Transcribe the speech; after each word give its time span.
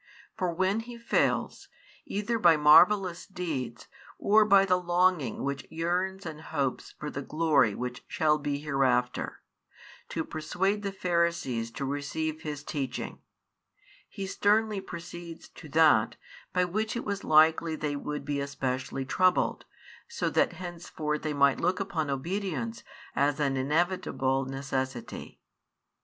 For 0.35 0.51
when 0.51 0.79
He 0.79 0.97
fails, 0.97 1.67
either 2.07 2.39
by 2.39 2.57
marvellous 2.57 3.27
deeds 3.27 3.87
or 4.17 4.45
by 4.45 4.65
the 4.65 4.81
longing 4.81 5.43
which 5.43 5.67
yearns 5.69 6.25
and 6.25 6.41
hopes 6.41 6.95
for 6.97 7.11
the 7.11 7.21
glory 7.21 7.75
which 7.75 8.03
shall 8.07 8.39
be 8.39 8.57
hereafter, 8.57 9.41
to 10.09 10.23
persuade 10.25 10.81
the 10.81 10.91
Pharisees 10.91 11.69
to 11.73 11.85
receive 11.85 12.41
His 12.41 12.63
teaching; 12.63 13.21
He 14.09 14.25
sternly 14.25 14.81
proceeds 14.81 15.47
to 15.49 15.69
that, 15.69 16.15
by 16.51 16.65
which 16.65 16.95
it 16.95 17.05
was 17.05 17.23
likely 17.23 17.75
they 17.75 17.95
would 17.95 18.25
be 18.25 18.39
especially 18.39 19.05
troubled, 19.05 19.65
so 20.07 20.31
that 20.31 20.53
henceforth 20.53 21.21
they 21.21 21.33
might 21.33 21.61
look 21.61 21.79
upon 21.79 22.09
obedience 22.09 22.83
as 23.15 23.39
an 23.39 23.55
inevitable 23.55 24.45
necessity. 24.45 25.39